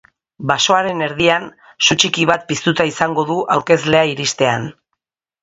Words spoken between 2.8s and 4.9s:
izango du aurkezlea iristean.